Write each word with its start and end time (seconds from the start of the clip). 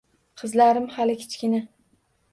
Qizlarim 0.41 0.87
hali 0.97 1.17
kichkina. 1.25 1.63